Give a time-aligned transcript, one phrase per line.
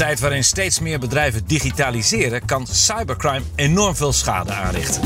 [0.00, 5.02] Tijd waarin steeds meer bedrijven digitaliseren, kan cybercrime enorm veel schade aanrichten.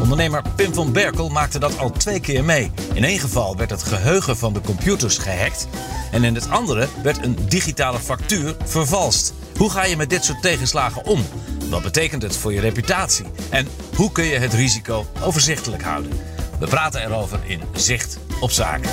[0.00, 2.70] Ondernemer Pim van Berkel maakte dat al twee keer mee.
[2.94, 5.68] In één geval werd het geheugen van de computers gehackt.
[6.12, 9.34] En in het andere werd een digitale factuur vervalst.
[9.56, 11.26] Hoe ga je met dit soort tegenslagen om?
[11.70, 13.24] Wat betekent het voor je reputatie?
[13.50, 16.12] En hoe kun je het risico overzichtelijk houden?
[16.58, 18.90] We praten erover in Zicht op Zaken.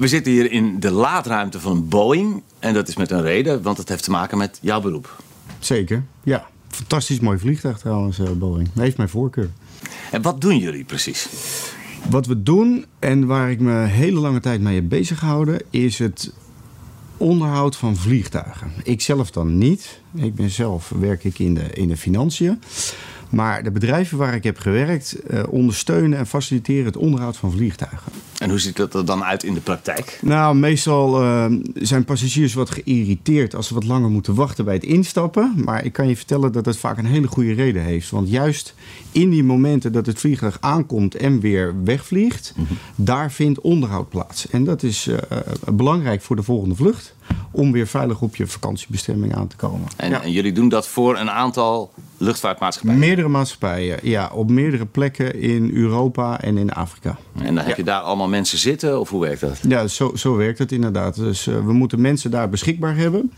[0.00, 2.42] We zitten hier in de laadruimte van Boeing.
[2.58, 5.22] En dat is met een reden, want het heeft te maken met jouw beroep.
[5.58, 6.48] Zeker, ja.
[6.68, 8.68] Fantastisch mooi vliegtuig trouwens, uh, Boeing.
[8.74, 9.50] Heeft mijn voorkeur.
[10.10, 11.28] En wat doen jullie precies?
[12.10, 15.98] Wat we doen en waar ik me hele lange tijd mee heb bezig gehouden, is
[15.98, 16.32] het
[17.16, 18.72] onderhoud van vliegtuigen.
[18.82, 20.00] Ik zelf dan niet.
[20.14, 22.62] Ik ben zelf werk ik in de, in de financiën.
[23.30, 28.12] Maar de bedrijven waar ik heb gewerkt uh, ondersteunen en faciliteren het onderhoud van vliegtuigen.
[28.38, 30.18] En hoe ziet dat er dan uit in de praktijk?
[30.22, 34.84] Nou, meestal uh, zijn passagiers wat geïrriteerd als ze wat langer moeten wachten bij het
[34.84, 35.54] instappen.
[35.64, 38.10] Maar ik kan je vertellen dat het vaak een hele goede reden heeft.
[38.10, 38.74] Want juist
[39.12, 42.76] in die momenten dat het vliegtuig aankomt en weer wegvliegt, mm -hmm.
[42.94, 44.48] daar vindt onderhoud plaats.
[44.48, 45.16] En dat is uh,
[45.72, 47.14] belangrijk voor de volgende vlucht
[47.50, 49.88] om weer veilig op je vakantiebestemming aan te komen.
[49.96, 50.22] En, ja.
[50.22, 53.00] en, jullie doen dat voor een aantal luchtvaartmaatschappijen?
[53.00, 54.30] Meerdere maatschappijen, ja.
[54.32, 57.16] Op meerdere plekken in Europa en in Afrika.
[57.42, 59.58] En dan heb je daar allemaal mensen zitten, of hoe werkt dat?
[59.68, 61.14] Ja, zo, zo werkt het inderdaad.
[61.14, 63.32] Dus uh, we moeten mensen daar beschikbaar hebben.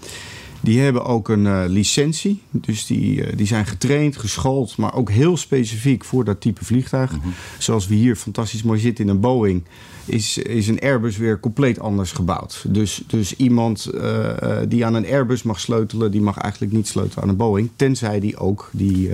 [0.62, 2.42] Die hebben ook een uh, licentie.
[2.50, 7.12] Dus die, uh, die zijn getraind, geschoold, maar ook heel specifiek voor dat type vliegtuig.
[7.12, 7.33] Mm -hmm.
[7.58, 9.64] Zoals we hier fantastisch mooi zitten in een Boeing,
[10.05, 12.64] is, is een Airbus weer compleet anders gebouwd.
[12.68, 14.28] Dus, dus iemand uh,
[14.68, 17.70] die aan een Airbus mag sleutelen, die mag eigenlijk niet sleutelen aan een Boeing.
[17.77, 19.11] Tenzij die ook die,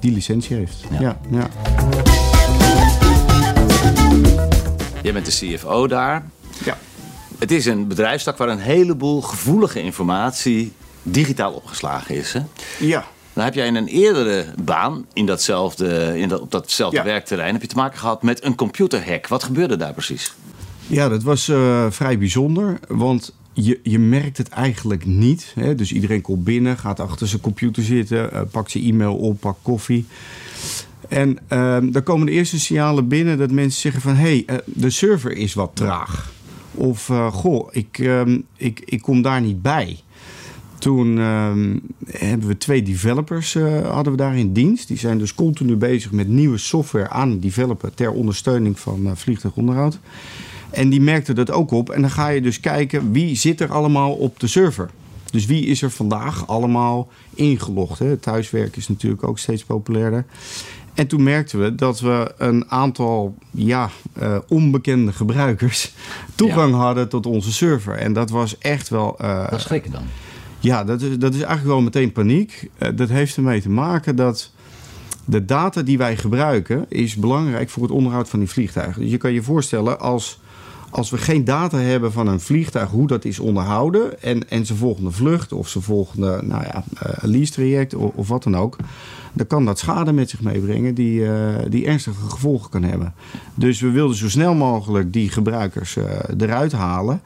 [0.00, 0.84] die licentie heeft.
[0.90, 1.00] Ja.
[1.00, 1.50] ja, ja.
[5.02, 6.30] Jij bent de CFO daar.
[7.40, 12.32] Het is een bedrijfstak waar een heleboel gevoelige informatie digitaal opgeslagen is.
[12.32, 12.40] Hè?
[12.78, 13.06] Ja.
[13.32, 17.04] Dan heb jij in een eerdere baan, in datzelfde, in dat, op datzelfde ja.
[17.04, 19.28] werkterrein, heb je te maken gehad met een computerhack.
[19.28, 20.34] Wat gebeurde daar precies?
[20.86, 22.78] Ja, dat was uh, vrij bijzonder.
[22.88, 25.52] Want je, je merkt het eigenlijk niet.
[25.54, 25.74] Hè?
[25.74, 29.58] Dus iedereen komt binnen, gaat achter zijn computer zitten, uh, pakt zijn e-mail op, pakt
[29.62, 30.06] koffie.
[31.08, 34.14] En uh, dan komen de eerste signalen binnen dat mensen zeggen van...
[34.14, 36.30] hé, hey, uh, de server is wat traag.
[36.80, 38.22] Of, uh, goh, ik, uh,
[38.56, 39.98] ik, ik kom daar niet bij.
[40.78, 41.52] Toen uh,
[42.06, 44.88] hebben we twee developers uh, hadden we daar in dienst.
[44.88, 47.94] Die zijn dus continu bezig met nieuwe software aan het developen...
[47.94, 49.98] ter ondersteuning van uh, vliegtuigonderhoud.
[50.70, 51.90] En die merkten dat ook op.
[51.90, 54.90] En dan ga je dus kijken wie zit er allemaal op de server.
[55.30, 57.98] Dus wie is er vandaag allemaal ingelogd?
[57.98, 58.16] Hè?
[58.16, 60.24] Thuiswerk is natuurlijk ook steeds populairder.
[61.00, 63.90] En toen merkten we dat we een aantal ja,
[64.22, 65.92] uh, onbekende gebruikers
[66.34, 66.76] toegang ja.
[66.76, 67.94] hadden tot onze server.
[67.94, 69.16] En dat was echt wel.
[69.20, 70.02] Uh, Wat schrikken dan?
[70.58, 72.70] Ja, dat is, dat is eigenlijk wel meteen paniek.
[72.78, 74.50] Uh, dat heeft ermee te maken dat
[75.24, 79.02] de data die wij gebruiken is belangrijk voor het onderhoud van die vliegtuigen.
[79.02, 80.40] Dus je kan je voorstellen als.
[80.90, 84.22] Als we geen data hebben van een vliegtuig, hoe dat is onderhouden...
[84.22, 86.84] en, en zijn volgende vlucht of zijn volgende nou ja,
[87.20, 88.76] lease traject of, wat dan ook
[89.32, 91.32] dan kan dat schade met zich meebrengen die, uh,
[91.68, 93.14] die ernstige gevolgen kan hebben.
[93.54, 96.04] Dus we wilden zo snel mogelijk die gebruikers uh,
[96.38, 97.22] eruit halen.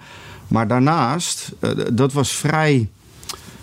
[0.48, 1.52] Maar daarnaast,
[1.92, 2.88] dat was vrij,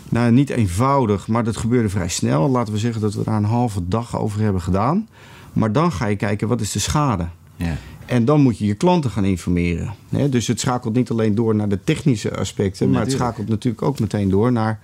[0.09, 2.49] nou niet eenvoudig, maar dat gebeurde vrij snel.
[2.49, 5.07] Laten we zeggen dat we daar een halve dag over hebben gedaan.
[5.53, 7.27] Maar dan ga je kijken, wat is de schade?
[7.55, 7.77] Ja.
[8.11, 9.93] En dan moet je je klanten gaan informeren.
[10.09, 13.81] He, dus het schakelt niet alleen door naar de technische aspecten, maar het schakelt natuurlijk
[13.83, 14.79] ook meteen door naar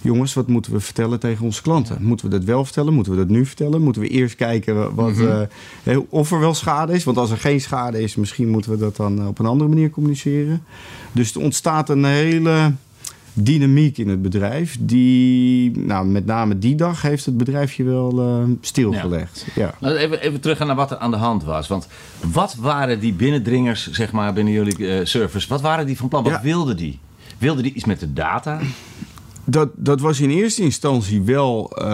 [0.00, 2.02] jongens, wat moeten we vertellen tegen onze klanten?
[2.02, 2.92] Moeten we dat wel vertellen?
[2.92, 3.82] Moeten we dat nu vertellen?
[3.82, 5.46] Moeten we eerst kijken wat, mm-hmm.
[5.84, 7.04] uh, of er wel schade is?
[7.04, 9.90] Want als er geen schade is, misschien moeten we dat dan op een andere manier
[9.90, 10.62] communiceren.
[11.12, 12.72] Dus er ontstaat een hele
[13.34, 14.76] dynamiek in het bedrijf.
[14.80, 19.46] Die, nou, met name die dag heeft het bedrijfje wel uh, stilgelegd.
[19.54, 19.62] Ja.
[19.62, 19.74] Ja.
[19.80, 21.68] Nou, even, even terug naar wat er aan de hand was.
[21.68, 21.88] Want
[22.32, 25.48] wat waren die binnendringers, zeg maar, binnen jullie uh, service?
[25.48, 26.22] Wat waren die van plan?
[26.22, 26.42] Wat ja.
[26.42, 26.98] wilden die?
[27.38, 28.60] Wilden die iets met de data?
[29.44, 31.86] Dat, dat was in eerste instantie wel uh,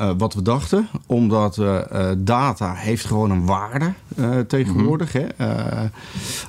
[0.00, 0.88] uh, wat we dachten.
[1.06, 1.80] Omdat uh,
[2.18, 3.92] data heeft gewoon een waarde
[4.46, 5.14] tegenwoordig.
[5.14, 5.46] Mm -hmm.
[5.46, 5.86] hè?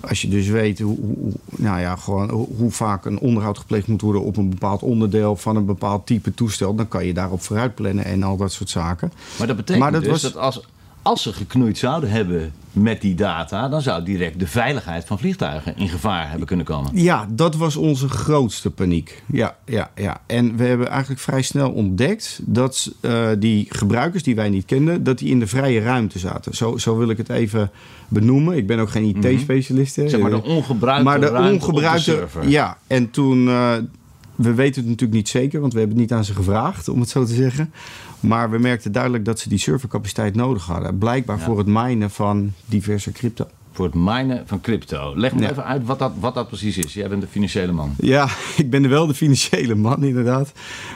[0.07, 4.01] als je dus weet hoe, hoe, nou ja, gewoon hoe vaak een onderhoud gepleegd moet
[4.01, 7.75] worden op een bepaald onderdeel van een bepaald type toestel, dan kan je daarop vooruit
[7.75, 9.11] plannen en al dat soort zaken.
[9.37, 10.21] Maar dat betekent maar dat dus was...
[10.21, 10.61] dat als,
[11.03, 15.77] als ze geknoeid zouden hebben met die data, dan zou direct de veiligheid van vliegtuigen
[15.77, 16.91] in gevaar hebben kunnen komen.
[16.93, 19.23] Ja, dat was onze grootste paniek.
[19.25, 20.21] Ja, ja, ja.
[20.25, 25.03] En we hebben eigenlijk vrij snel ontdekt dat uh, die gebruikers die wij niet kenden,
[25.03, 26.55] dat die in de vrije ruimte zaten.
[26.55, 27.71] Zo, zo wil ik het even
[28.07, 28.57] benoemen.
[28.57, 29.93] Ik ben ook geen IT-specialist.
[29.93, 32.49] Zeg maar de ongebruikte maar de ongebruikte, de server.
[32.49, 33.47] Ja, en toen.
[33.47, 33.73] Uh,
[34.35, 36.99] we weten het natuurlijk niet zeker, want we hebben het niet aan ze gevraagd, om
[36.99, 37.73] het zo te zeggen.
[38.23, 40.97] Maar we merkten duidelijk dat ze die servercapaciteit nodig hadden.
[40.97, 43.47] Blijkbaar voor het minen van diverse crypto.
[43.71, 45.13] Voor het minen van crypto.
[45.15, 45.49] Leg me ja.
[45.49, 46.93] even uit wat dat, wat dat precies is.
[46.93, 47.93] Jij bent de financiële man.
[47.97, 48.27] Ja,
[48.57, 50.51] ik ben wel de financiële man, inderdaad.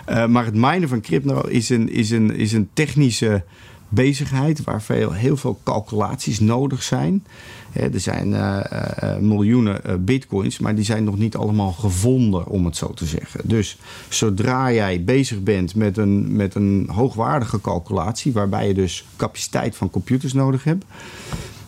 [0.09, 3.43] Uh, maar het minen van crypto is een, is een, is een technische
[3.89, 7.25] bezigheid waar veel, heel veel calculaties nodig zijn.
[7.73, 8.59] er zijn uh,
[9.03, 13.05] uh, miljoenen uh, bitcoins, maar die zijn nog niet allemaal gevonden, om het zo te
[13.05, 13.41] zeggen.
[13.43, 13.77] Dus
[14.09, 19.89] zodra jij bezig bent met een, met een hoogwaardige calculatie, waarbij je dus capaciteit van
[19.89, 20.85] computers nodig hebt,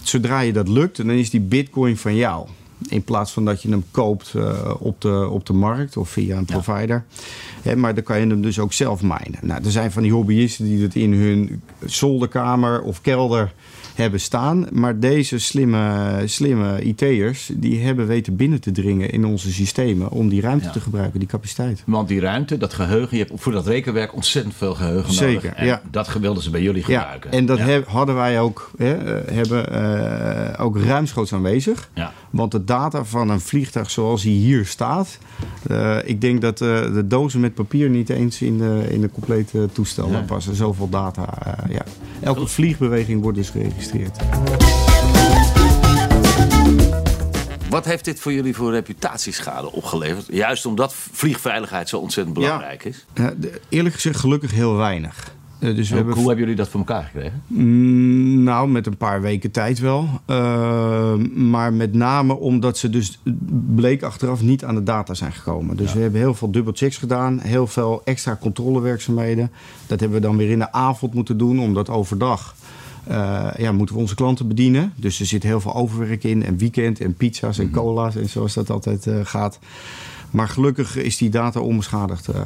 [0.01, 2.47] zodra je dat lukt, dan is die bitcoin van jou.
[2.87, 6.37] In plaats van dat je hem koopt uh, op, de, op de markt of via
[6.37, 7.03] een provider.
[7.63, 7.75] Ja.
[7.75, 9.39] maar dan kan je hem dus ook zelf minen.
[9.41, 13.53] Nou, er zijn van die hobbyisten die dat in hun zolderkamer of kelder
[13.99, 14.67] hebben staan.
[14.71, 20.29] Maar deze slimme, slimme IT'ers, die hebben weten binnen te dringen in onze systemen om
[20.29, 20.71] die ruimte ja.
[20.71, 21.83] te gebruiken, die capaciteit.
[21.85, 25.41] Want die ruimte, dat geheugen, je hebt voor dat rekenwerk ontzettend veel geheugen Zeker, nodig.
[25.41, 25.81] Zeker, ja.
[25.91, 27.31] Dat wilden ze bij jullie gebruiken.
[27.31, 28.97] Ja, en dat hadden wij ook, hè,
[29.33, 31.89] hebben uh, ook ruimschoots aanwezig.
[31.93, 32.13] Ja.
[32.29, 35.17] Want de data van een vliegtuig zoals hij hier staat,
[35.71, 39.09] uh, ik denk dat uh, de dozen met papier niet eens in de, in de
[39.11, 40.55] complete toestel passen.
[40.55, 41.27] Zoveel data,
[41.69, 41.83] ja.
[42.21, 43.88] Elke vliegbeweging wordt dus geregistreerd.
[47.69, 50.25] Wat heeft dit voor jullie voor reputatieschade opgeleverd?
[50.31, 52.89] Juist omdat vliegveiligheid zo ontzettend belangrijk ja.
[52.89, 53.05] is.
[53.69, 55.37] Eerlijk gezegd gelukkig heel weinig.
[55.59, 57.43] Uh, dus we hebben hoe hebben jullie dat voor elkaar gekregen?
[57.47, 60.07] Mm, nou, met een paar weken tijd wel.
[60.27, 63.19] Uh, maar met name omdat ze dus
[63.75, 65.77] bleek achteraf niet aan de data zijn gekomen.
[65.77, 65.95] Dus ja.
[65.95, 67.39] we hebben heel veel dubbelchecks gedaan.
[67.39, 69.51] Heel veel extra controlewerkzaamheden.
[69.87, 71.59] Dat hebben we dan weer in de avond moeten doen.
[71.59, 72.55] Omdat overdag
[73.09, 74.93] uh, ja, moeten we onze klanten bedienen.
[74.95, 76.45] Dus er zit heel veel overwerk in.
[76.45, 79.59] En weekend en pizza's en cola's en zoals dat altijd uh, gaat.
[80.31, 82.41] Maar gelukkig is die data onbeschadigd uh,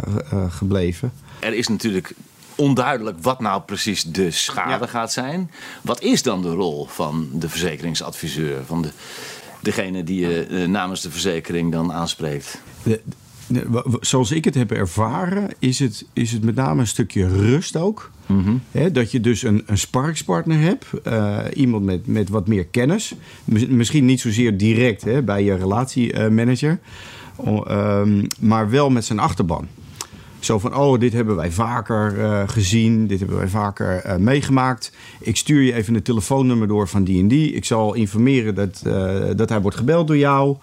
[0.50, 1.12] gebleven.
[1.40, 2.14] Er is natuurlijk
[2.56, 4.90] onduidelijk wat nou precies de schade ja.
[4.90, 5.52] gaat zijn.
[5.82, 8.66] Wat is dan de rol van de verzekeringsadviseur?
[8.66, 8.90] Van de,
[9.60, 12.62] degene die je namens de verzekering dan aanspreekt?
[12.84, 13.02] De,
[14.00, 18.12] zoals ik het heb ervaren, is het, is het met name een stukje rust ook.
[18.26, 18.62] Mm -hmm.
[18.72, 20.86] He, dat je dus een, een sparkspartner hebt.
[21.08, 23.16] Uh, iemand met, met wat meer kennis.
[23.70, 26.80] Misschien niet zozeer direct bij je relatiemanager.
[27.46, 29.68] Uh, um, maar wel met zijn achterban.
[30.40, 33.08] Zo van, oh, dit hebben wij vaker uh, gezien.
[33.08, 34.92] Dit hebben wij vaker uh, meegemaakt.
[35.20, 37.54] Ik stuur je even een telefoonnummer door van die en die.
[37.54, 38.82] Ik zal informeren dat,
[39.38, 40.58] dat hij wordt gebeld door jou.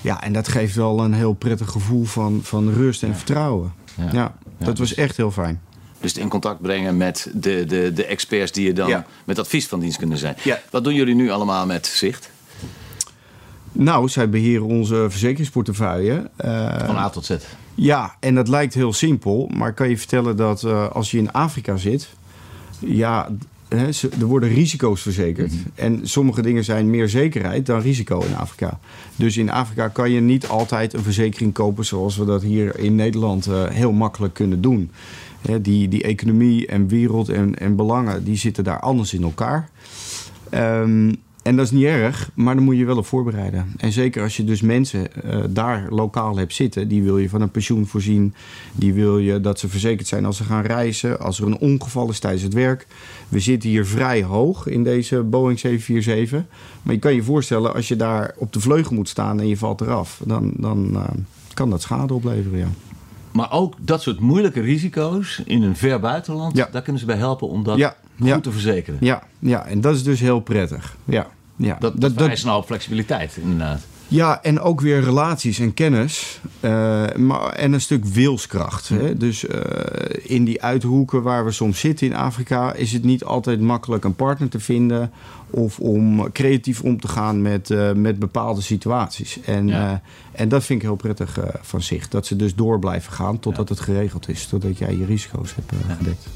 [0.00, 3.14] Ja, en dat geeft wel een heel prettig gevoel van, van rust en ja.
[3.14, 3.72] vertrouwen.
[3.94, 5.60] Ja, ja dat was echt heel fijn.
[6.00, 9.80] Dus in contact brengen met de, de, de experts die je dan met advies van
[9.80, 10.36] dienst kunnen zijn.
[10.70, 12.30] Wat doen jullie nu allemaal met Zicht?
[13.72, 16.30] Nou, zij beheren onze verzekeringsportefeuille.
[16.44, 17.36] Uh, van A tot Z.
[17.74, 19.50] Ja, en dat lijkt heel simpel.
[19.54, 22.08] Maar ik kan je vertellen dat uh, als je in Afrika zit...
[22.78, 23.28] Ja,
[23.76, 23.86] hè,
[24.20, 25.52] er worden risico's verzekerd.
[25.52, 25.70] Mm-hmm.
[25.74, 28.80] En sommige dingen zijn meer zekerheid dan risico in Afrika.
[29.16, 31.84] Dus in Afrika kan je niet altijd een verzekering kopen...
[31.84, 34.90] zoals we dat hier in Nederland uh, heel makkelijk kunnen doen.
[35.40, 38.24] Hè, die, die economie en wereld en, en belangen...
[38.24, 39.68] die zitten daar anders in elkaar.
[40.54, 43.72] Um, en dat is niet erg, maar dan moet je wel op voorbereiden.
[43.76, 47.40] En zeker als je dus mensen uh, daar lokaal hebt zitten, die wil je van
[47.40, 48.34] een pensioen voorzien.
[48.72, 52.08] Die wil je dat ze verzekerd zijn als ze gaan reizen, als er een ongeval
[52.08, 52.86] is tijdens het werk.
[53.28, 56.44] We zitten hier vrij hoog in deze Boeing 747.
[56.82, 59.56] Maar je kan je voorstellen, als je daar op de vleugel moet staan en je
[59.56, 61.04] valt eraf, dan, dan uh,
[61.54, 62.58] kan dat schade opleveren.
[62.58, 62.68] Ja.
[63.32, 66.68] Maar ook dat soort moeilijke risico's in een ver buitenland, ja.
[66.72, 68.40] daar kunnen ze bij helpen om dat ja, goed ja.
[68.40, 68.98] te verzekeren.
[69.00, 70.96] Ja, ja, en dat is dus heel prettig.
[71.04, 71.76] Ja, ja.
[71.80, 73.80] Dat, dat, dat hoop flexibiliteit, inderdaad.
[74.10, 76.40] Ja, en ook weer relaties en kennis.
[76.60, 76.70] Eh,
[77.16, 78.88] maar, en een stuk wilskracht.
[78.88, 79.16] Hè?
[79.16, 82.72] Dus eh, in die uithoeken waar we soms zitten in Afrika...
[82.72, 85.12] is het niet altijd makkelijk een partner te vinden...
[85.50, 89.40] of om creatief om te gaan met, eh, met bepaalde situaties.
[89.44, 90.02] En, Ja.
[90.32, 92.08] en dat vind ik heel prettig van zich.
[92.08, 94.46] Dat ze dus door blijven gaan totdat het geregeld is.
[94.46, 96.26] Totdat jij je risico's hebt gedekt.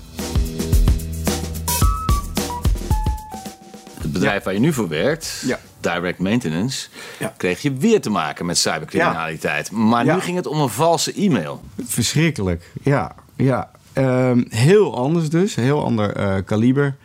[4.24, 5.58] Bedrijf waar je nu voor werkt, Ja.
[5.80, 6.88] Direct Maintenance,
[7.18, 7.34] Ja.
[7.36, 9.70] kreeg je weer te maken met cybercriminaliteit.
[9.70, 11.62] Maar nu ging het om een valse e-mail.
[11.84, 13.14] Verschrikkelijk, ja.
[13.36, 13.70] ja.
[13.92, 16.96] Ehm, heel anders dus, heel ander eh, kaliber.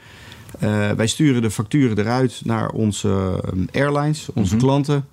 [0.60, 3.42] Eh, wij sturen de facturen eruit naar onze
[3.74, 5.08] eh, airlines, onze klanten.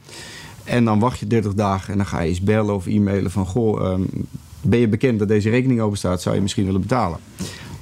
[0.65, 3.47] En dan wacht je 30 dagen en dan ga je eens bellen of e-mailen van...
[3.47, 4.03] Goh, ehm,
[4.61, 6.23] ben je bekend dat deze rekening open staat?
[6.23, 7.19] Zou je misschien willen betalen?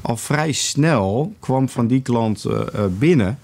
[0.01, 2.61] Al vrij snel kwam van die klant eh,
[2.99, 3.39] binnen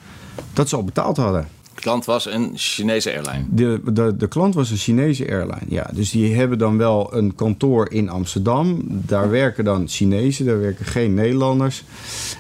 [0.53, 1.49] dat ze al betaald hadden.
[1.75, 3.45] De klant was een Chinese airline.
[3.51, 5.65] De, de, de klant was een Chinese airline.
[5.69, 8.83] Ja, dus die hebben dan wel een kantoor in Amsterdam.
[8.89, 11.85] Daar werken dan Chinezen, daar werken geen Nederlanders.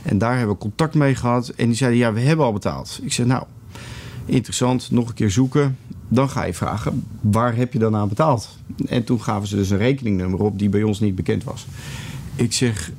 [0.03, 1.49] En daar hebben we contact mee gehad.
[1.49, 3.01] En die zeiden, ja, we hebben al betaald.
[3.03, 3.43] Ik zei, nou,
[4.27, 5.77] interessant, nog een keer zoeken.
[6.09, 8.49] Dan ga je vragen, waar heb je dan aan betaald?
[8.87, 11.67] En toen gaven ze dus een rekeningnummer op die bij ons niet bekend was.
[12.35, 12.91] Ik zeg,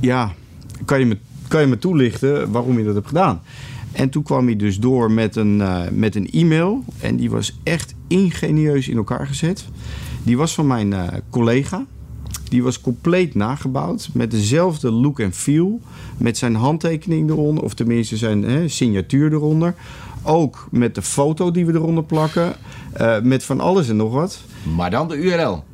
[0.00, 0.32] ja,
[0.84, 1.18] kan je me,
[1.48, 3.40] kan je me toelichten waarom je dat hebt gedaan?
[3.98, 6.84] En toen kwam hij dus door met een, eh, met een e-mail.
[7.00, 9.64] En die was echt ingenieus in elkaar gezet.
[10.22, 11.84] Die was van mijn eh, collega.
[12.48, 14.08] Die was compleet nagebouwd.
[14.12, 15.80] Met dezelfde look en feel.
[16.16, 17.64] Met zijn handtekening eronder.
[17.64, 19.74] Of tenminste zijn hè, signatuur eronder.
[20.22, 22.54] Ook met de foto die we eronder plakken.
[22.92, 24.40] Eh, met van alles en nog wat.
[24.76, 25.64] Maar dan de URL.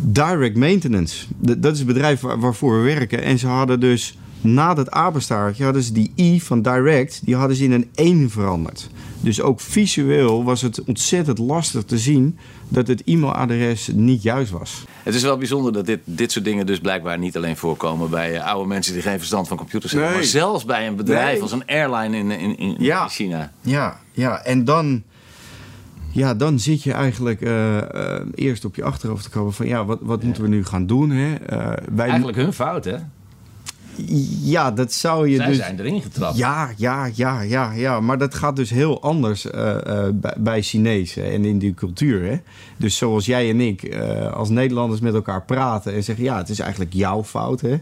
[0.00, 1.26] Direct Maintenance.
[1.44, 3.22] D- dat is het bedrijf waar- waarvoor we werken.
[3.22, 7.56] En ze hadden dus na dat apenstaartje hadden ze die i van Direct, die hadden
[7.56, 8.88] ze in een 1 veranderd.
[9.20, 14.84] Dus ook visueel was het ontzettend lastig te zien dat het e-mailadres niet juist was.
[15.02, 18.34] Het is wel bijzonder dat dit, dit soort dingen dus blijkbaar niet alleen voorkomen bij
[18.36, 20.10] eh, oude mensen die geen verstand van computers hebben.
[20.10, 20.18] Nee.
[20.18, 21.42] Maar zelfs bij een bedrijf Nee.
[21.42, 23.08] als een airline in, in, in Ja.
[23.08, 23.52] China.
[23.60, 24.44] Ja, ja.
[24.44, 25.02] en dan,
[26.12, 29.84] ja, dan zit je eigenlijk eh, eh, eerst op je achterhoofd te komen van ja,
[29.84, 31.10] wat, wat moeten we nu gaan doen?
[31.10, 31.34] Hè?
[31.94, 32.96] Wij, Eigenlijk hun fout, hè?
[34.42, 35.56] Ja, dat zou je Zij dus.
[35.56, 36.36] zijn erin getrapt.
[36.36, 38.00] Ja, ja, ja, ja, ja.
[38.00, 42.22] Maar dat gaat dus heel anders eh, eh, bij, Chinezen en in die cultuur.
[42.22, 42.36] Hè?
[42.76, 46.48] Dus zoals jij en ik eh, als Nederlanders met elkaar praten en zeggen: ja, het
[46.48, 47.60] is eigenlijk jouw fout.
[47.60, 47.76] Hè?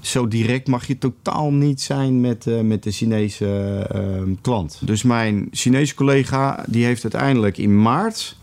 [0.00, 3.46] Zo direct mag je totaal niet zijn met, met de Chinese
[3.92, 4.00] eh,
[4.40, 4.78] klant.
[4.80, 8.36] Dus mijn Chinese collega die heeft uiteindelijk in maart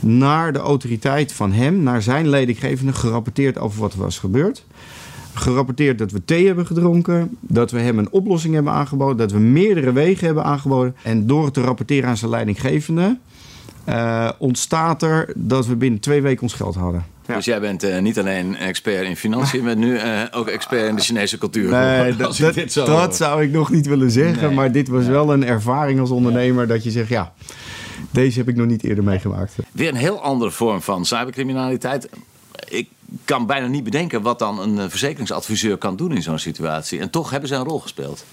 [0.00, 4.64] naar de autoriteit van hem, naar zijn leidinggevende, gerapporteerd over wat er was gebeurd
[5.34, 7.36] gerapporteerd dat we thee hebben gedronken.
[7.40, 9.16] Dat we hem een oplossing hebben aangeboden.
[9.16, 10.96] Dat we meerdere wegen hebben aangeboden.
[11.02, 13.18] En door het te rapporteren aan zijn leidinggevende.
[13.84, 17.04] eh, ontstaat er dat we binnen twee weken ons geld hadden.
[17.26, 20.96] Dus jij bent eh, niet alleen expert in financiën, maar nu eh, ook expert in
[20.96, 21.70] de Chinese cultuur.
[21.70, 24.46] Nee, dat, zo zou ik nog niet willen zeggen.
[24.46, 24.54] Nee.
[24.56, 26.66] Maar dit was wel een ervaring als ondernemer.
[26.66, 27.32] Dat je zegt, ja,
[28.10, 29.54] deze heb ik nog niet eerder meegemaakt.
[29.72, 32.08] Weer een heel andere vorm van cybercriminaliteit.
[32.68, 32.88] Ik
[33.24, 37.00] kan bijna niet bedenken wat dan een eh, verzekeringsadviseur kan doen in zo'n situatie.
[37.00, 38.24] En toch hebben ze een rol gespeeld.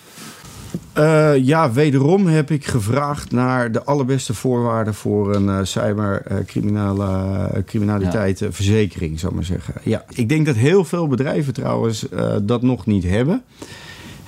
[0.93, 8.48] Eh, ja, wederom heb ik gevraagd naar de allerbeste voorwaarden voor een uh, cybercriminaliteit uh,
[8.51, 9.74] verzekering, zou ik maar zeggen.
[9.83, 12.05] Ja, ik denk dat heel veel bedrijven trouwens
[12.41, 13.43] dat nog niet hebben.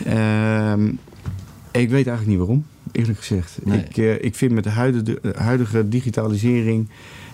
[0.07, 0.73] Uh,
[1.71, 3.57] ik weet eigenlijk niet waarom, eerlijk gezegd.
[3.63, 3.83] Nee.
[3.89, 6.89] Ik, ik vind met de huidige, huidige digitalisering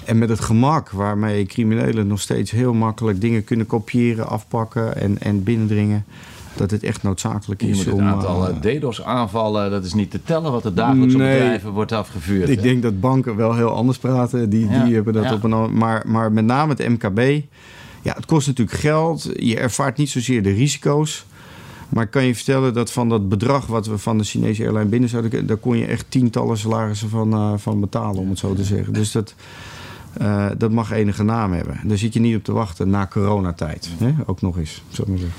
[0.07, 5.21] en met het gemak waarmee criminelen nog steeds heel makkelijk dingen kunnen kopiëren, afpakken en,
[5.21, 6.05] en binnendringen
[6.57, 7.99] dat het echt noodzakelijk is je om...
[7.99, 11.71] Het aantal uh, DDoS-aanvallen, dat is niet te tellen wat er dagelijks nee, op bedrijven
[11.71, 12.49] wordt afgevuurd.
[12.49, 12.63] Ik hè?
[12.63, 14.49] denk dat banken wel heel anders praten.
[14.49, 15.33] Die, ja, die hebben dat ja.
[15.33, 15.77] op een...
[15.77, 17.41] Maar, maar met name het MKB...
[18.01, 19.29] Ja, het kost natuurlijk geld.
[19.33, 21.25] Je ervaart niet zozeer de risico's.
[21.89, 24.85] Maar ik kan je vertellen dat van dat bedrag wat we van de Chinese airline
[24.85, 25.47] binnen zouden...
[25.47, 28.93] daar kon je echt tientallen salarissen van, uh, van betalen, om het zo te zeggen.
[28.93, 29.35] Dus dat...
[30.21, 31.79] Uh, dat mag enige naam hebben.
[31.83, 33.89] Daar zit je niet op te wachten na coronatijd.
[33.97, 34.13] Hè?
[34.25, 35.37] Ook nog eens, zo maar zeggen.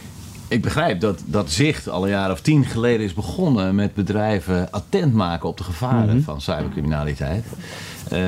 [0.49, 4.71] Ik begrijp dat, dat Zicht al een jaar of tien geleden is begonnen met bedrijven
[4.71, 6.23] attent maken op de gevaren mm -hmm.
[6.23, 7.45] van cybercriminaliteit.
[8.05, 8.19] Uh,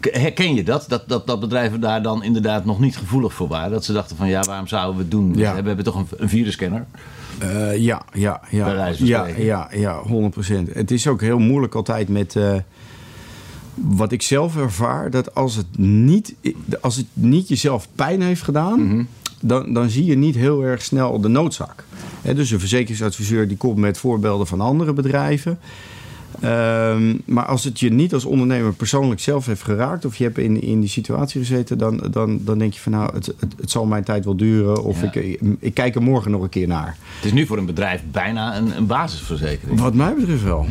[0.00, 0.84] herken je dat?
[0.88, 1.08] dat?
[1.08, 3.70] Dat dat bedrijven daar dan inderdaad nog niet gevoelig voor waren?
[3.70, 5.34] Dat ze dachten van ja, waarom zouden we het doen?
[5.34, 5.62] Ja.
[5.62, 6.84] We hebben toch een, een virusscanner?
[7.42, 8.92] Uh, ja, ja, ja.
[8.98, 10.72] Ja, ja, ja, 100%.
[10.72, 12.34] Het is ook heel moeilijk altijd met.
[12.34, 12.54] Uh,
[13.74, 16.34] wat ik zelf ervaar, dat als het niet,
[16.80, 19.06] als het niet jezelf pijn heeft gedaan, mm -hmm.
[19.40, 21.84] dan, dan zie je niet heel erg snel de noodzaak.
[22.22, 25.58] He, dus een verzekeringsadviseur die komt met voorbeelden van andere bedrijven.
[26.40, 30.04] Ehm, maar als het je niet als ondernemer persoonlijk zelf heeft geraakt...
[30.04, 31.78] of je hebt in, in die situatie gezeten...
[31.78, 34.82] dan, dan, dan denk je van nou, het, het, het zal mijn tijd wel duren...
[34.84, 35.10] of Ja.
[35.12, 36.96] ik, ik kijk er morgen nog een keer naar.
[37.16, 39.80] Het is nu voor een bedrijf bijna een, een basisverzekering.
[39.80, 40.66] Wat mij betreft wel.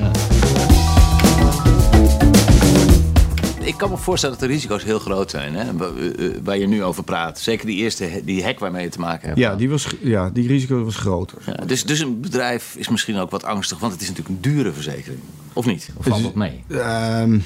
[3.66, 5.74] Ik kan me voorstellen dat de risico's heel groot zijn, hè?
[5.74, 7.40] Waar, eh, eh, waar je nu over praat.
[7.40, 9.40] Zeker die eerste die hack waarmee je te maken hebt.
[9.40, 11.38] Ja, die, was, ja, die risico was groter.
[11.46, 14.52] Ja, dus, dus een bedrijf is misschien ook wat angstig, want het is natuurlijk een
[14.52, 15.22] dure verzekering.
[15.54, 15.90] Of niet?
[15.96, 16.64] Of valt dat mee?
[16.68, 17.40] Ehm,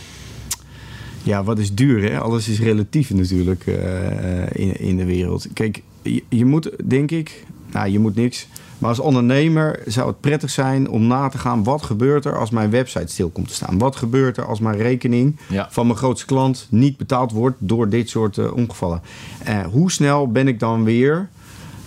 [1.24, 2.20] ja, wat is duur, hè?
[2.20, 5.48] Alles is relatief natuurlijk eh, in, in de wereld.
[5.54, 7.46] Kijk, je, je moet, denk ik...
[7.72, 8.48] Nou, je moet niks.
[8.78, 11.64] Maar als ondernemer zou het prettig zijn om na te gaan...
[11.64, 13.78] wat gebeurt er als mijn website stil komt te staan?
[13.78, 15.68] Wat gebeurt er als mijn rekening Ja.
[15.70, 16.68] van mijn grootste klant...
[16.70, 19.02] niet betaald wordt door dit soort eh, ongevallen?
[19.44, 21.30] Eh, hoe snel ben ik dan weer...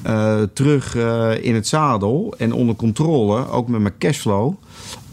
[0.02, 0.94] eh, terug
[1.40, 4.54] in het zadel en onder controle, ook met mijn cashflow,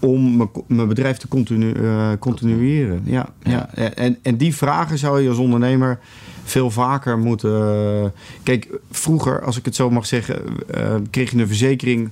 [0.07, 3.01] om mijn, bedrijf te continu, eh, continueren.
[3.05, 3.73] Ja, ja.
[3.73, 5.99] En, en die vragen zou je als ondernemer
[6.43, 8.13] veel vaker moeten.
[8.43, 12.11] Kijk, vroeger, als ik het zo mag zeggen, eh, kreeg je een verzekering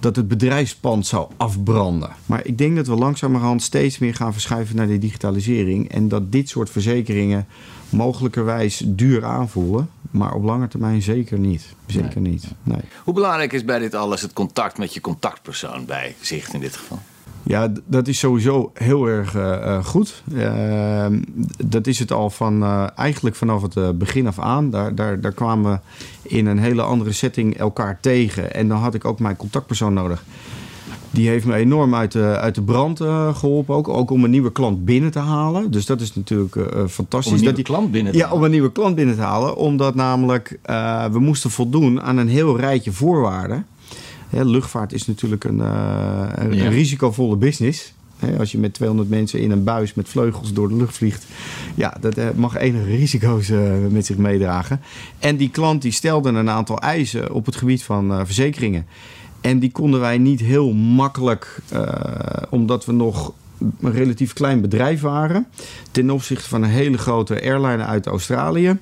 [0.00, 2.10] dat het bedrijfspand zou afbranden.
[2.26, 5.88] Maar ik denk dat we langzamerhand steeds meer gaan verschuiven naar de digitalisering.
[5.88, 7.46] En dat dit soort verzekeringen
[7.88, 9.90] mogelijkerwijs duur aanvoelen.
[10.10, 11.74] Maar op lange termijn zeker niet.
[11.86, 12.44] Zeker niet.
[12.62, 12.80] Nee.
[13.04, 16.76] Hoe belangrijk is bij dit alles het contact met je contactpersoon bij Zicht in dit
[16.76, 16.98] geval?
[17.48, 20.22] Ja, dat is sowieso heel erg eh, eh, goed.
[20.36, 21.06] Eh,
[21.66, 24.70] dat is het al van eh, eigenlijk vanaf het begin af aan.
[24.70, 25.78] Daar, daar, daar kwamen we
[26.28, 28.54] in een hele andere setting elkaar tegen.
[28.54, 30.24] En dan had ik ook mijn contactpersoon nodig.
[31.10, 33.74] Die heeft me enorm uit de, uit de brand eh, geholpen.
[33.74, 35.70] Ook, ook om een nieuwe klant binnen te halen.
[35.70, 36.56] Dus dat is natuurlijk
[36.88, 37.32] fantastisch.
[37.32, 38.38] Om een dat nieuwe klant binnen te Ja, halen?
[38.38, 39.56] om een nieuwe klant binnen te halen.
[39.56, 40.58] Omdat namelijk
[41.12, 43.66] we moesten voldoen aan een heel rijtje voorwaarden.
[44.30, 46.68] Hè, luchtvaart is natuurlijk een, eh, een, Ja.
[46.68, 47.92] risicovolle business.
[48.16, 51.26] Hè, als je met 200 mensen in een buis met vleugels door de lucht vliegt.
[51.74, 54.80] Ja, dat eh, mag enige risico's eh, met zich meedragen.
[55.18, 58.86] En die klant die stelde een aantal eisen op het gebied van verzekeringen.
[59.40, 61.58] En die konden wij niet heel makkelijk,
[62.50, 65.46] omdat we nog een relatief klein bedrijf waren.
[65.90, 68.78] Ten opzichte van een hele grote airline uit Australië.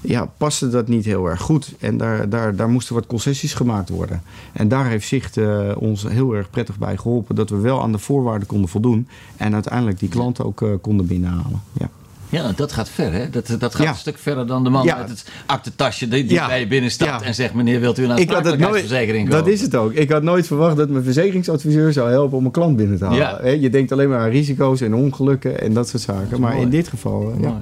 [0.00, 1.74] Ja, paste dat niet heel erg goed.
[1.78, 4.22] En daar, daar, daar moesten wat concessies gemaakt worden.
[4.52, 7.34] En daar heeft Zicht eh, ons heel erg prettig bij geholpen.
[7.34, 9.08] Dat we wel aan de voorwaarden konden voldoen.
[9.36, 11.62] En uiteindelijk die klant ook eh, konden binnenhalen.
[11.72, 11.90] Ja.
[12.30, 13.30] Ja, dat gaat ver, hè?
[13.30, 13.90] Dat, dat gaat Ja.
[13.90, 14.96] een stuk verder dan de man Ja.
[14.96, 16.46] met het aktetasje die, die Ja.
[16.46, 17.26] bij je binnenstapt Ja.
[17.26, 19.52] en zegt: Meneer, wilt u een Ik had het nooit, aansprakelijkheidsverzekering dat kopen?
[19.52, 19.92] is het ook.
[19.92, 23.60] Ik had nooit verwacht dat mijn verzekeringsadviseur zou helpen om een klant binnen te halen.
[23.60, 26.40] Je denkt alleen maar aan risico's en ongelukken en dat soort zaken.
[26.40, 26.62] maar mooi.
[26.64, 27.60] in dit geval, eh, ja.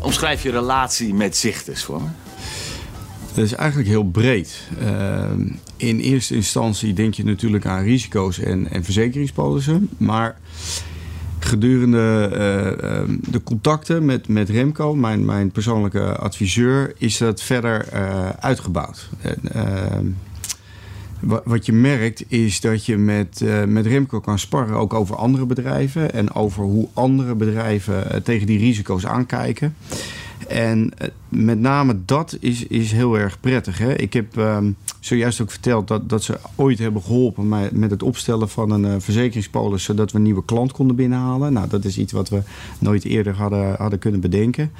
[0.00, 2.08] Omschrijf je relatie met Zicht eens voor me.
[3.34, 4.60] Dat is eigenlijk heel breed.
[4.80, 5.40] Ehm,
[5.76, 9.88] in eerste instantie denk je natuurlijk aan risico's en, en verzekeringspolissen.
[9.96, 10.36] Maar
[11.48, 17.88] gedurende eh, ehm, de contacten met, met Remco, mijn, mijn persoonlijke adviseur, is dat verder
[17.88, 19.08] eh, uitgebouwd.
[19.52, 20.04] Ehm,
[21.20, 25.16] wa- wat je merkt is dat je met, eh, met Remco kan sparren ook over
[25.16, 29.74] andere bedrijven en over hoe andere bedrijven tegen die risico's aankijken.
[30.48, 33.78] En eh, met name dat is, is heel erg prettig.
[33.78, 33.94] Hè?
[33.94, 34.70] Ik heb ehm,
[35.00, 38.84] zojuist ook verteld dat, dat ze ooit hebben geholpen mij met het opstellen van een
[38.84, 41.52] eh, verzekeringspolis, zodat we een nieuwe klant konden binnenhalen.
[41.52, 42.42] Nou, dat is iets wat we
[42.78, 44.70] nooit eerder hadden, hadden kunnen bedenken.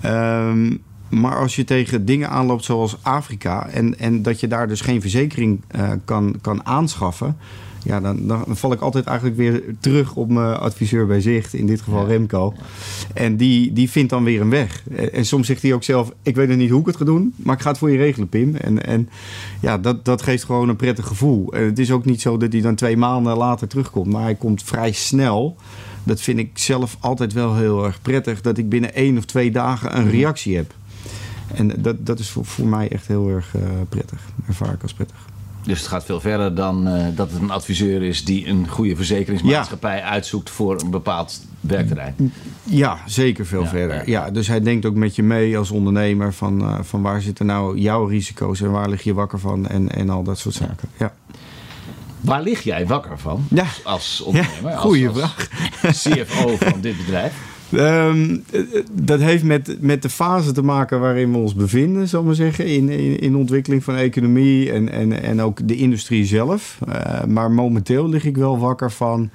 [0.00, 0.76] Ehm,
[1.08, 5.00] maar als je tegen dingen aanloopt zoals Afrika en, en dat je daar dus geen
[5.00, 7.36] verzekering eh, kan, kan aanschaffen.
[7.82, 11.66] Ja, dan, dan val ik altijd eigenlijk weer terug op mijn adviseur bij Zicht, in
[11.66, 12.54] dit geval Remco.
[13.14, 14.82] En die, die vindt dan weer een weg.
[14.94, 17.04] En, en soms zegt hij ook zelf, ik weet nog niet hoe ik het ga
[17.04, 18.54] doen, maar ik ga het voor je regelen, Pim.
[18.54, 19.08] En, en
[19.60, 21.52] ja, dat, dat geeft gewoon een prettig gevoel.
[21.52, 24.34] En het is ook niet zo dat hij dan twee maanden later terugkomt, maar hij
[24.34, 25.56] komt vrij snel.
[26.04, 29.50] Dat vind ik zelf altijd wel heel erg prettig, dat ik binnen één of twee
[29.50, 30.74] dagen een reactie heb.
[31.54, 34.20] En dat, dat is voor, voor mij echt heel erg eh, prettig.
[34.46, 35.29] Ervaar ik als prettig.
[35.62, 38.96] Dus het gaat veel verder dan eh, dat het een adviseur is die een goede
[38.96, 42.32] verzekeringsmaatschappij uitzoekt voor een bepaald werkterrein.
[42.64, 43.96] Ja, zeker veel Ja, verder.
[43.96, 44.24] ja.
[44.24, 44.30] Ja.
[44.30, 47.78] dus hij denkt ook met je mee als ondernemer van, eh, van waar zitten nou
[47.78, 50.88] jouw risico's en waar lig je wakker van en, en al dat soort zaken.
[50.98, 51.12] Ja,
[52.20, 53.64] Waar lig jij wakker van Ja.
[53.84, 54.72] als ondernemer?
[54.72, 55.48] Als- goeie als vraag.
[56.02, 57.32] CFO van dit bedrijf.
[57.72, 58.60] Ehm, eh,
[58.92, 62.34] dat heeft met, met de fase te maken waarin we ons bevinden, zal ik maar
[62.34, 62.88] zeggen, in,
[63.20, 66.78] in, ontwikkeling van economie en, en, en ook de industrie zelf.
[66.88, 69.30] Eh, maar momenteel lig ik wel wakker van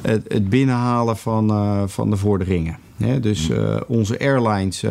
[0.00, 2.76] het, het binnenhalen van, eh, van de vorderingen.
[3.20, 4.84] Dus eh, onze airlines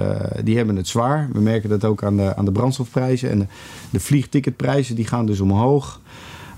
[0.43, 1.29] die hebben het zwaar.
[1.33, 3.45] We merken dat ook aan de, aan de brandstofprijzen en de,
[3.89, 6.01] de vliegticketprijzen die gaan dus omhoog.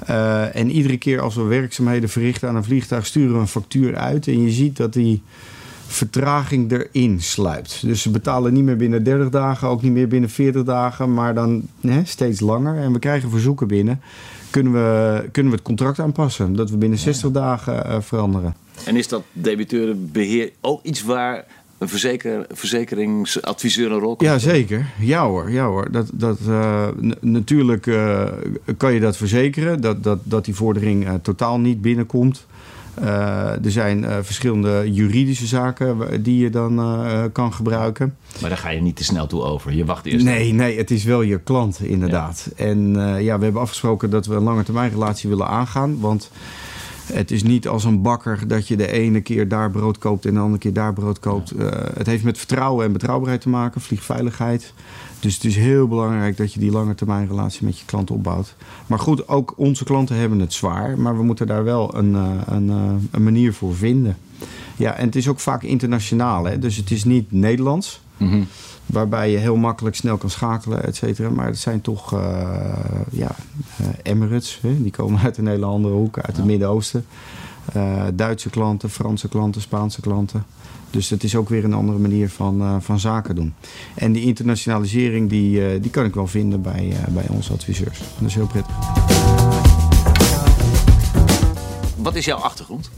[0.09, 3.95] Uh, en iedere keer als we werkzaamheden verrichten aan een vliegtuig, sturen we een factuur
[3.95, 4.27] uit.
[4.27, 5.21] En je ziet dat die
[5.87, 7.81] vertraging erin sluipt.
[7.81, 11.33] Dus ze betalen niet meer binnen 30 dagen, ook niet meer binnen 40 dagen, maar
[11.33, 12.77] dan hè, steeds langer.
[12.77, 14.01] En we krijgen verzoeken binnen.
[14.49, 16.55] Kunnen we, kunnen we het contract aanpassen?
[16.55, 18.55] Dat we binnen 60 dagen uh, veranderen.
[18.85, 21.45] En is dat debiteurenbeheer ook iets waar
[21.77, 24.85] een verzeker, verzekeringsadviseur een rol kan Ja, zeker.
[24.99, 25.91] Ja hoor, ja hoor.
[25.91, 26.87] Dat, dat, uh,
[27.21, 28.27] natuurlijk uh,
[28.77, 32.45] kan je dat verzekeren, dat, dat, dat die vordering uh, totaal niet binnenkomt.
[33.01, 36.81] Er zijn verschillende juridische zaken die je dan
[37.31, 38.15] kan gebruiken.
[38.41, 39.73] Maar daar ga je niet te snel toe over.
[39.73, 40.25] Je wacht eerst.
[40.25, 42.51] Nee, nee het is wel je klant inderdaad.
[42.55, 42.65] Ja.
[42.65, 45.99] En ja, we hebben afgesproken dat we een lange termijn relatie willen aangaan.
[45.99, 46.31] Want
[47.13, 50.33] het is niet als een bakker dat je de ene keer daar brood koopt en
[50.33, 51.55] de andere keer daar brood koopt.
[51.55, 54.73] Uh, het heeft met vertrouwen en betrouwbaarheid te maken, vliegveiligheid.
[55.19, 58.55] Dus het is heel belangrijk dat je die lange termijn relatie met je klant opbouwt.
[58.87, 62.31] Maar goed, ook onze klanten hebben het zwaar, maar we moeten daar wel een, uh,
[62.45, 64.17] een, uh, een manier voor vinden.
[64.75, 66.59] Ja, en het is ook vaak internationaal, hè?
[66.59, 68.01] dus het is niet Nederlands.
[68.17, 68.47] Mm -hmm.
[68.85, 71.29] Waarbij je heel makkelijk snel kan schakelen, et cetera.
[71.29, 72.19] Maar het zijn toch uh,
[73.11, 73.35] ja,
[73.81, 74.59] uh, Emirates.
[74.61, 74.81] Hè?
[74.81, 77.05] Die komen uit een hele andere hoek, uit het Midden-Oosten.
[77.75, 80.45] Uh, Duitse klanten, Franse klanten, Spaanse klanten.
[80.89, 83.53] Dus het is ook weer een andere manier van, van zaken doen.
[83.95, 87.99] En die internationalisering die, die kan ik wel vinden bij, bij onze adviseurs.
[87.99, 88.75] Dat is heel prettig.
[91.95, 92.89] Wat is jouw achtergrond?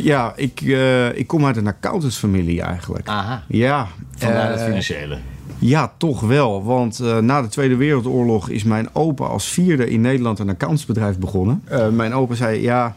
[0.00, 3.08] Ja, ik, uh, ik kom uit een accountantsfamilie eigenlijk.
[3.08, 3.42] Aha.
[3.48, 3.88] Ja.
[4.16, 5.18] Vandaar het financiële.
[5.58, 6.64] Ja, toch wel.
[6.64, 11.18] Want uh, na de Tweede Wereldoorlog is mijn opa als vierde in Nederland een accountsbedrijf
[11.18, 11.62] begonnen.
[11.72, 12.96] Uh, mijn opa zei, ja,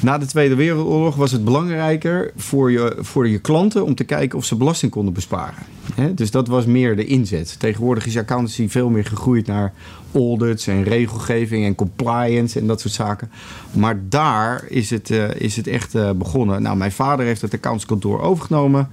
[0.00, 4.38] na de Tweede Wereldoorlog was het belangrijker voor je, voor je klanten om te kijken
[4.38, 5.75] of ze belasting konden besparen.
[5.94, 7.58] He, dus dat was meer de inzet.
[7.58, 9.72] Tegenwoordig is accountancy veel meer gegroeid naar
[10.14, 13.30] audits en regelgeving en compliance en dat soort zaken.
[13.72, 16.62] Maar daar is het, uh, is het echt uh, begonnen.
[16.62, 18.88] Nou, mijn vader heeft het accountskantoor overgenomen.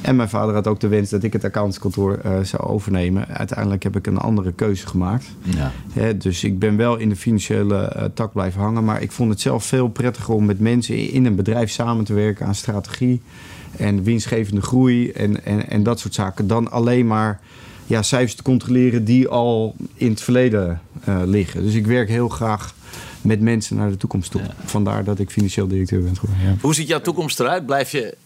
[0.00, 3.28] En mijn vader had ook de wens dat ik het accountskantoor uh, zou overnemen.
[3.28, 5.26] Uiteindelijk heb ik een andere keuze gemaakt.
[5.42, 5.72] Ja.
[5.92, 8.84] He, dus ik ben wel in de financiële tak blijven hangen.
[8.84, 12.14] Maar ik vond het zelf veel prettiger om met mensen in een bedrijf samen te
[12.14, 13.20] werken aan strategie.
[13.78, 16.46] En winstgevende groei en, en, en dat soort zaken.
[16.46, 17.40] Dan alleen maar
[17.86, 21.62] ja, cijfers te controleren die al in het verleden uh, liggen.
[21.62, 22.74] Dus ik werk heel graag
[23.22, 24.40] met mensen naar de toekomst toe.
[24.40, 24.54] Ja.
[24.64, 26.44] Vandaar dat ik financieel directeur ben geworden.
[26.44, 26.56] Ja.
[26.60, 27.66] Hoe ziet jouw toekomst eruit?
[27.66, 28.16] Blijf je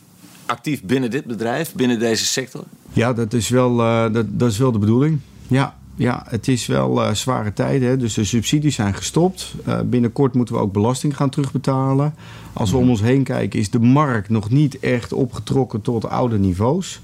[0.47, 2.65] actief binnen dit bedrijf, binnen deze sector?
[2.93, 5.19] Ja, dat is wel, uh, dat, dat is wel de bedoeling.
[5.47, 7.99] Ja, ja, het is wel uh, zware tijden.
[7.99, 9.55] Dus de subsidies zijn gestopt.
[9.69, 12.15] Uh, binnenkort moeten we ook belasting gaan terugbetalen.
[12.53, 16.39] Als we om ons heen kijken, is de markt nog niet echt opgetrokken tot oude
[16.39, 17.01] niveaus.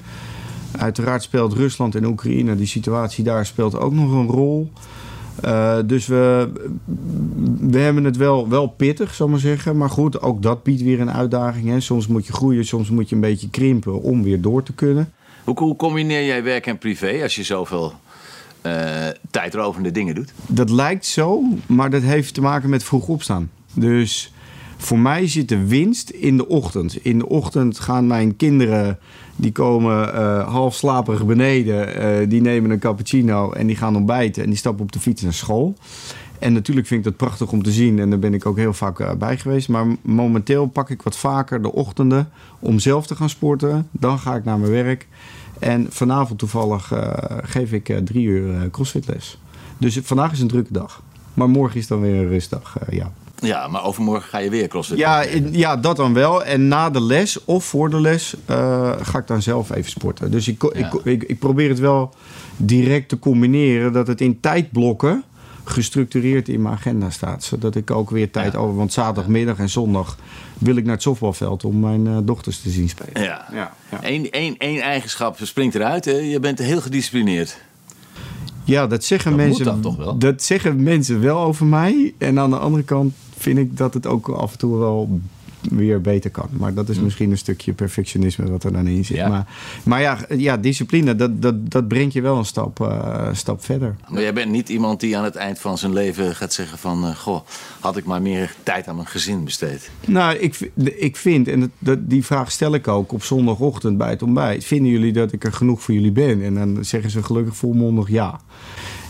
[0.79, 4.73] Uiteraard speelt Rusland en Oekraïne, die situatie daar speelt ook nog een rol.
[5.45, 6.51] Uh, dus we,
[7.61, 9.77] we hebben het wel, wel pittig, zal ik maar zeggen.
[9.77, 11.69] Maar goed, ook dat biedt weer een uitdaging.
[11.69, 11.81] Hè.
[11.81, 15.13] Soms moet je groeien, soms moet je een beetje krimpen om weer door te kunnen.
[15.45, 17.93] Hoe, hoe combineer jij werk en privé als je zoveel
[19.31, 20.33] tijdrovende dingen doet?
[20.47, 23.51] Dat lijkt zo, maar dat heeft te maken met vroeg opstaan.
[23.75, 24.33] Dus
[24.77, 27.05] voor mij zit de winst in de ochtend.
[27.05, 28.99] In de ochtend gaan mijn kinderen,
[29.37, 32.03] die komen uh, half slaperig beneden.
[32.23, 34.43] Uh, die nemen een cappuccino en die gaan ontbijten.
[34.43, 35.75] En die stappen op de fiets naar school.
[36.39, 37.99] En natuurlijk vind ik dat prachtig om te zien.
[37.99, 39.69] En daar ben ik ook heel vaak bij geweest.
[39.69, 43.89] Maar momenteel pak ik wat vaker de ochtenden om zelf te gaan sporten.
[43.91, 45.07] Dan ga ik naar mijn werk.
[45.59, 46.93] En vanavond toevallig
[47.43, 49.39] geef ik drie uur crossfitles.
[49.79, 51.03] Dus vandaag is een drukke dag.
[51.35, 53.13] Maar morgen is dan weer een rustdag, ja.
[53.41, 54.99] Ja, maar overmorgen ga je weer crossfit.
[54.99, 56.45] Ja, ja, dat dan wel.
[56.45, 60.31] En na de les of voor de les uh, ga ik dan zelf even sporten.
[60.31, 60.87] Dus ik, ja.
[60.87, 62.15] ik, ik, ik, probeer het wel
[62.57, 63.93] direct te combineren.
[63.93, 65.25] Dat het in tijdblokken
[65.69, 67.45] gestructureerd in mijn agenda staat.
[67.45, 68.59] Zodat ik ook weer tijd ja.
[68.59, 68.77] over...
[68.77, 70.17] Want zaterdagmiddag en zondag
[70.59, 71.65] wil ik naar het softbalveld...
[71.65, 73.23] om mijn uh, dochters te zien spelen.
[73.23, 73.47] Ja.
[73.53, 73.73] ja.
[74.01, 76.05] Eén, één, één eigenschap springt eruit.
[76.05, 76.13] Hè?
[76.13, 77.61] Je bent heel gedisciplineerd.
[78.65, 79.65] Ja, dat zeggen dat mensen.
[79.65, 80.19] Dat, toch wel?
[80.19, 82.15] dat zeggen mensen wel over mij.
[82.19, 85.21] En aan de andere kant vind ik dat het ook af en toe wel
[85.61, 86.49] weer beter kan.
[86.51, 87.05] Maar dat is hm.
[87.05, 89.17] misschien een stukje perfectionisme wat er dan in zit.
[89.17, 89.29] Ja.
[89.29, 89.47] Maar,
[89.85, 93.97] maar ja, ja, discipline, dat, dat, dat brengt je wel een stap, uh, stap verder.
[94.09, 97.05] Maar jij bent niet iemand die aan het eind van zijn leven gaat zeggen van...
[97.05, 97.41] Uh, goh,
[97.81, 99.91] had ik maar meer tijd aan mijn gezin besteed.
[100.07, 104.11] Nou, ik, ik vind, en dat, dat, die vraag stel ik ook op zondagochtend bij
[104.11, 104.65] het ontbijt...
[104.65, 106.43] vinden jullie dat ik er genoeg voor jullie ben?
[106.43, 108.41] En dan zeggen ze gelukkig volmondig ja.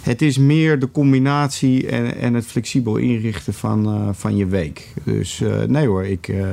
[0.09, 4.93] Het is meer de combinatie en, en het flexibel inrichten van, uh, van je week.
[5.05, 6.47] Dus uh, nee hoor, ik, uh,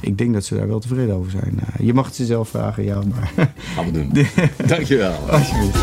[0.00, 1.60] ik denk dat ze daar wel tevreden over zijn.
[1.80, 3.00] je mag het ze zelf vragen, ja.
[3.14, 3.52] Maar...
[3.74, 4.26] Gaan we doen.
[4.66, 5.12] Dankjewel.
[5.12, 5.78] Alsjeblieft.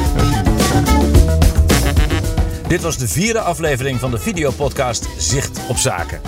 [2.67, 6.21] Dit was de vierde aflevering van de videopodcast Zicht op Zaken.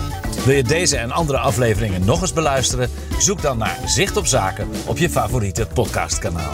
[0.45, 2.89] Wil je deze en andere afleveringen nog eens beluisteren?
[3.19, 6.53] Zoek dan naar Zicht op Zaken op je favoriete podcastkanaal.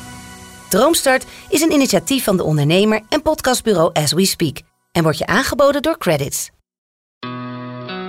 [0.71, 5.25] Droomstart is een initiatief van de ondernemer en podcastbureau As We Speak en wordt je
[5.25, 6.49] aangeboden door Credits.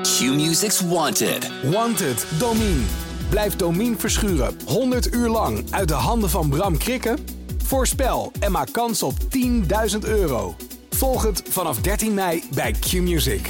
[0.03, 1.51] Q-Music's Wanted.
[1.63, 2.83] Wanted, Domine.
[3.29, 7.19] Blijf Domine verschuren 100 uur lang uit de handen van Bram Krikken?
[7.65, 9.15] Voorspel en maak kans op
[9.93, 10.55] 10.000 euro.
[10.91, 13.49] Volg het vanaf 13 mei bij Q-Music.